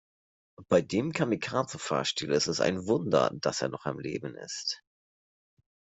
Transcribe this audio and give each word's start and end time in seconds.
Bei 0.67 0.81
dem 0.81 1.11
Kamikaze-Fahrstil 1.13 2.31
ist 2.31 2.47
es 2.47 2.59
ein 2.59 2.87
Wunder, 2.87 3.29
dass 3.35 3.61
er 3.61 3.69
noch 3.69 3.85
am 3.85 3.99
Leben 3.99 4.33
ist. 4.33 4.81